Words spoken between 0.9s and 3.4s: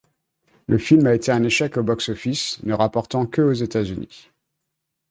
a été un échec au box-office, ne rapportant